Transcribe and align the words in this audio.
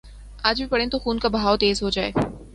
آج 0.43 0.61
بھی 0.61 0.67
پڑھیں 0.69 0.87
تو 0.87 0.99
خون 0.99 1.19
کا 1.19 1.27
بہاؤ 1.29 1.55
تیز 1.57 1.83
ہو 1.83 1.89
جائے۔ 1.89 2.11